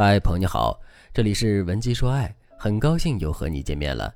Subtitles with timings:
[0.00, 0.80] 嗨，朋友你好，
[1.12, 4.14] 这里是文姬说爱，很高兴又和你见面了。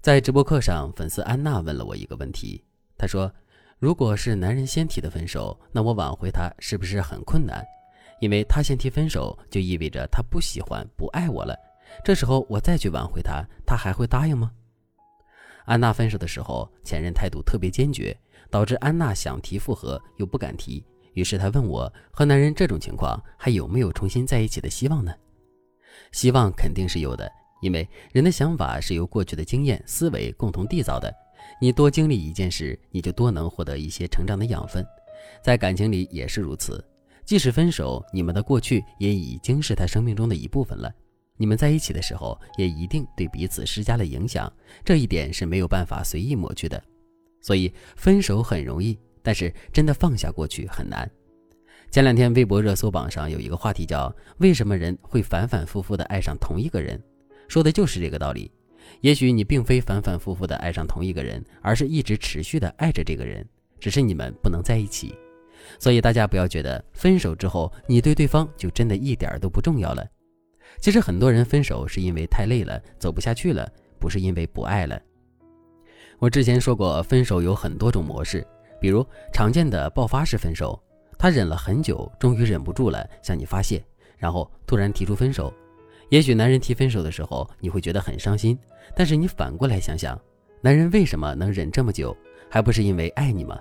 [0.00, 2.64] 在直播课上，粉丝安娜问了我一个问题，
[2.98, 3.32] 她说
[3.78, 7.64] ：“如果是男人先提的分手，那我挽回他是不是很困难？
[8.20, 11.56] 因为他先提分手，就意味着他不喜欢、不爱我了。
[12.04, 14.50] 这时候我再去挽回他，他还会答应吗？”
[15.64, 18.18] 安娜分手的时候，前任态度特别坚决，
[18.50, 20.84] 导致安娜想提复合又不敢提。
[21.14, 25.12] 于是他问我，和男人这种情况还有没有重新在一起的希望呢？
[26.10, 27.30] 希望肯定是有的，
[27.60, 31.12] 因为人的想法是由过去的经验、思维共同缔造的。
[31.60, 34.84] 你多经历一件事，你就多能获得一些成长的养分。
[35.42, 36.84] 在感情里也是如此，
[37.24, 40.92] 即使分手，你们的过去也已经是他生命中的一部分了。
[41.36, 44.52] 你们在一起的时候，也一定对彼此施加了影响，
[44.84, 46.82] 这一点是没有办法随意抹去的。
[47.40, 48.98] 所以分手很容易。
[49.22, 51.08] 但是真的放下过去很难。
[51.90, 56.98] 前两天微博热搜榜上有一个话题叫“为什么人会反反复复的爱上同一个人”，
[57.48, 58.50] 说的就是这个道理。
[59.00, 63.46] 也许你并非反反复复的爱上同一个人，而是一直持续的爱着这个人，
[63.78, 65.14] 只是你们不能在一起。
[65.78, 70.04] 所以大家不要觉得分手之后你对对方就真的一点都不重要了。
[70.80, 73.70] 其实很多人分手是因为太累了，走不下去了，
[74.00, 75.00] 不是因为不爱了。
[76.18, 78.46] 我之前说过，分手有很多种模式。
[78.82, 80.76] 比如常见的爆发式分手，
[81.16, 83.80] 他忍了很久，终于忍不住了，向你发泄，
[84.18, 85.54] 然后突然提出分手。
[86.08, 88.58] 也许男人提分手的时候，你会觉得很伤心，
[88.96, 90.20] 但是你反过来想想，
[90.60, 92.14] 男人为什么能忍这么久，
[92.50, 93.56] 还不是因为爱你吗？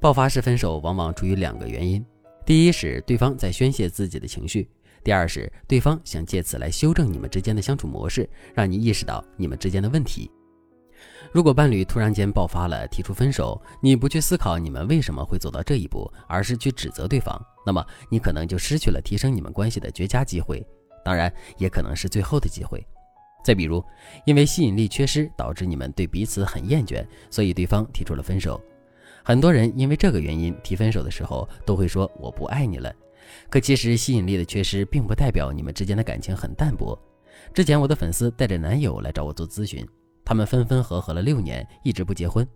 [0.00, 2.02] 爆发式分手往往出于两个原因：
[2.46, 4.66] 第一是对方在宣泄自己的情绪；
[5.04, 10.30] 第二是对方想借此来修正你们之间的相处模式，让你意识到你们之间的问题。
[11.32, 20.66] 如果伴侣突然间爆发了，提出分手，你不去思考你们为什么会走到这一步，而是去指责对方，那么你可能就失去了提升你们关系的绝佳机会，
[21.04, 22.84] 当然也可能是最后的机会。
[23.42, 23.82] 再比如，
[24.24, 28.60] 因为吸引力缺失导致你们对彼此很厌倦，所以对方提出了分手。
[29.24, 32.94] 很多人因为这个原因提分手的时候都会说我不爱你了，
[33.48, 36.98] 可其实吸引力的缺失并不代表你们之间的感情很淡薄。
[37.54, 39.86] 之前我的粉丝带着男友来找我做咨询。
[40.24, 42.46] 他们分分合合了六年，一直不结婚。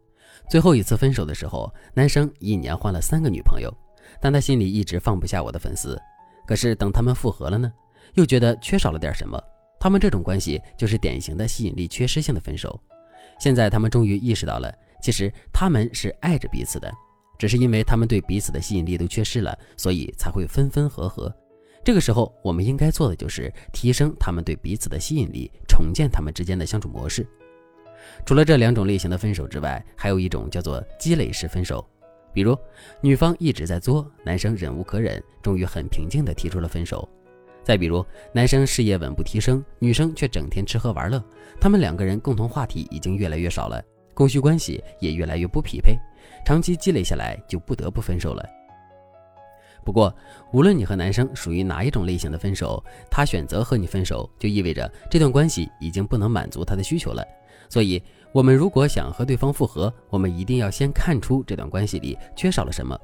[0.49, 3.72] 最后一次分手的时候，男生一年换了三个女朋友，
[4.21, 6.00] 但他心里一直放不下我的粉丝。
[6.47, 7.72] 可是等他们复合了呢，
[8.15, 9.41] 又觉得缺少了点什么。
[9.81, 12.81] 他们这种关系就是典型的吸引力缺失性的分手。
[13.38, 14.72] 现在他们终于意识到了，
[15.03, 16.91] 其实他们是爱着彼此的，
[17.38, 21.34] 只是因为他们对彼此的吸引力都缺失了，所以才会分分合合。
[21.84, 27.27] 这个时候，我们应该做的就是提升他们对彼此的吸引力，重建他们之间的相处模式。
[28.25, 31.87] 除了这两种类型的分手之外，还有一种叫做积累式分手。
[32.33, 32.56] 比如，
[33.00, 37.09] 女方一直在作，男生忍无可忍，终于很平静地提出了分手。
[37.65, 41.22] 再比如，男生事业稳步提升，女生却整天吃喝玩乐，
[41.61, 45.99] 他们两个人共同话题已经越来越少了，供需关系也越来越不匹配，
[46.45, 48.45] 长期积累下来就不得不分手了。
[49.83, 50.15] 不过，
[50.53, 57.25] 无论你和男生属于哪一种类型的分手，他选择和你分手，就意味着这段关系已经不能满足他的需求了。
[57.69, 62.99] 所以，我们如果想和对方复合，我们一定要先看出这段关系里缺少了什么，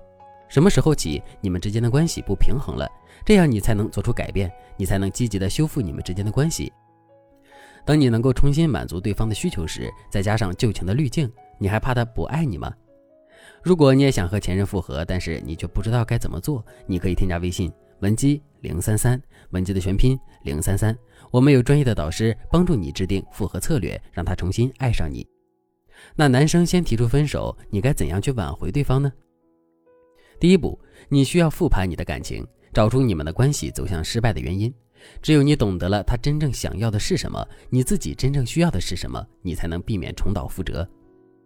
[0.49, 2.89] 什么时候起你们之间的关系不平衡了，
[3.25, 6.73] 这样你才能做出改变，你才能积极的修复你们之间的关系。
[7.85, 12.73] 当你能够重新满足对方的需求时，再加上旧情的滤镜，你还怕他不爱你吗？
[13.63, 20.97] 如果你也想和前任复合，但是你却不知道该怎么做，你可以添加微信文姬零三三，文姬的全拼零三三，
[21.33, 25.27] 我们有专业的导师帮助你制定复合策略，让他重新爱上你。
[26.15, 29.11] 那男生先提出分手，你该怎样去挽回对方呢？
[30.39, 30.79] 第一步，
[31.09, 34.73] 你需要复盘你的感情，找出你们的关系走向失败的原因。
[35.23, 40.87] 只有你懂得了他真正想要的是什么，你自己真正需要的是什么，你才能避免重蹈覆辙。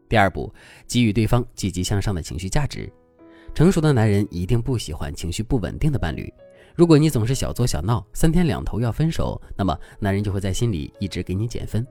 [0.09, 0.53] 第二步，
[0.89, 2.93] 给予对方积极向上的情绪价值。
[3.55, 6.33] 成熟的男人一定不喜欢情绪不稳定的伴侣。
[6.77, 11.85] 如果你总是小作小闹，三天两头要分手，那么男人就会在心里一直给你减分。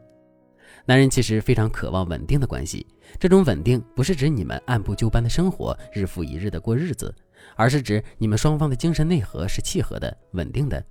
[0.86, 2.86] 男人其实非常渴望稳定的关系，
[3.20, 7.14] 这种稳定不是指你们按部就班的生活，日复一日的过日子，
[7.56, 10.84] 而是指你们双方的精神内核是契合的、稳定的。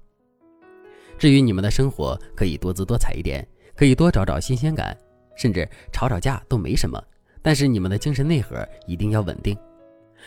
[1.16, 4.96] 至于你们的生活，可以多姿多彩一点，可以多找找新鲜感，
[5.36, 7.00] 甚至吵吵架都没什么。
[7.40, 9.56] 但是你们的精神内核一定要稳定。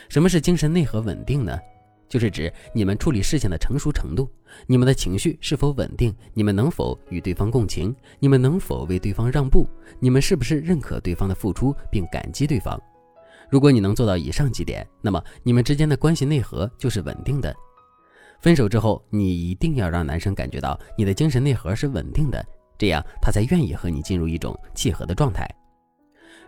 [0.08, 1.58] 什么是精神内核稳定呢？
[2.08, 4.28] 就是指你们处理事情的成熟程度，
[4.66, 9.68] 你们的情绪是否稳定，你们能否与对方共情，你们能否为对方让步，
[10.00, 12.80] 你们是不是认可对方的付出并感激对方。
[13.50, 17.54] 如果你能做到以上几点，那么你们之间的关系内核就是稳定的。
[18.40, 22.44] 分手之后，你一定要让男生感觉到你的精神内核是稳定的，
[22.78, 25.48] 这样他才愿意和你进入一种契合的状态。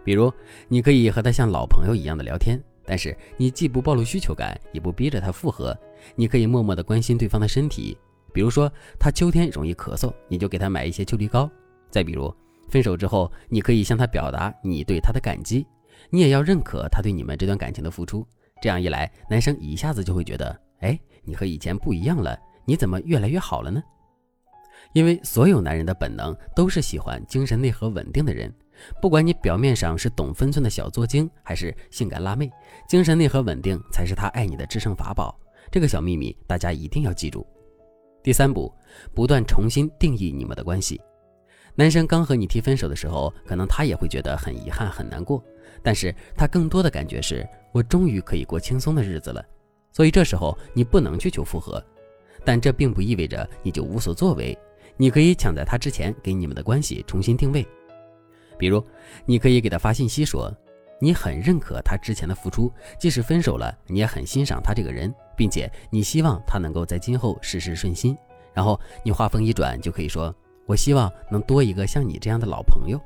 [0.04, 0.32] 比如，
[0.68, 5.76] 你可以和他像老朋友一样的聊天，但是你既不暴露需求感，也不逼着他复合。
[6.16, 7.96] 你可以默默的关心对方的身体，
[8.32, 11.50] 比如说他秋天容易咳嗽，你就给他买一些秋梨膏。
[11.90, 12.34] 再比如，
[12.68, 15.66] 分手之后，你可以向他表达你对他的感激，
[16.08, 18.26] 你也要认可他对你们这段感情的付出。
[18.62, 23.82] 这样一来，男生一下子就会觉得，哎，你和以前不一样了，你怎么越来越好了呢？
[24.92, 28.52] 因为所有男人的本能都是喜欢精神内核稳定的人，
[29.00, 32.50] 不管你表面上是懂分寸的小作精，还是性感辣妹，
[32.88, 35.38] 精神内核稳定才是他爱你的制胜法宝。
[35.70, 37.46] 这个小秘密大家一定要记住。
[38.22, 38.72] 第三步，
[39.14, 41.00] 不断重新定义你们的关系。
[41.74, 45.42] 男生刚和你提分手的时候，可能他也会觉得很遗憾、很难过，
[45.82, 47.48] 但是他更多的感觉是。
[47.72, 49.40] 我终于可以过轻松的日子了，
[49.92, 51.80] 所以这时候你不能去求复合，
[52.44, 54.58] 但这并不意味着你就无所作为。
[54.96, 57.64] 你可以抢在他之前给你们的关系重新定位，
[58.60, 58.84] 比如
[59.24, 60.54] 你可以给他发信息说，
[61.00, 68.14] 你很认可他之前的付出，即使分手了，你也很欣赏他这个人，并且你希望他能够在今后事事顺心。
[68.52, 70.34] 然后你话锋一转，就可以说，
[70.66, 73.00] 我希望能多一个像你这样的老朋友。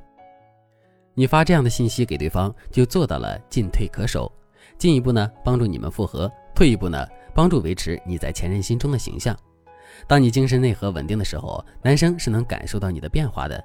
[1.14, 4.30] 你发这样的信息给对方，就做到了进退可守。
[4.76, 9.38] 进一步呢，帮助你们复合；退一步呢，帮助维持你在前任心中的形象。
[10.08, 13.64] 当你精神内核稳定的时候，男生是能感受到你的变化的。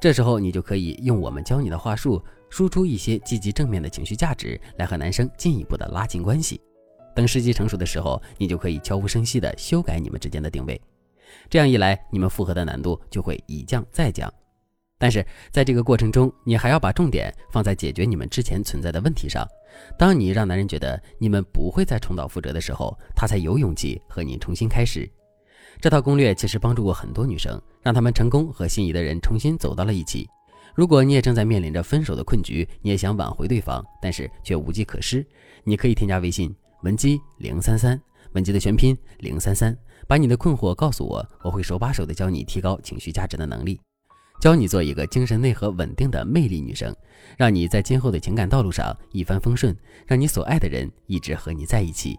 [0.00, 6.60] 这时候，你就可以用我们教你的话术，输出一些积极正面的情绪价值，来和男生进一步的拉近关系。
[7.14, 10.80] 等时机成熟的时候，你就可以悄无声息的修改你们之间的定位。
[11.48, 14.32] 这样一来，你们复合的难度就会一降再降。
[14.98, 19.46] 但是在这个过程中，你还要把重点放在解决你们之前存在的问题上。
[19.98, 25.10] 当你让男人觉得你们不会再重蹈覆辙的时候，他才有勇气和你重新开始。
[25.80, 30.28] 这套攻略其实帮助过很多女生，让她们成功和心仪的人重新走到了一起。
[30.74, 35.24] 如果你也正在面临着分手的困局，你也想挽回对方，但是却无计可施，
[35.64, 38.00] 你可以添加微信文姬零三三，
[38.32, 39.76] 文姬的全拼零三三，
[40.06, 43.80] 把你的困惑告诉我，我会手把手的教你提高情绪价值的能力。
[44.38, 46.94] 教你做一个精神内核稳定的魅力女生，
[47.38, 49.74] 让你在今后的情感道路上一帆风顺，
[50.06, 52.18] 让你所爱的人一直和你在一起。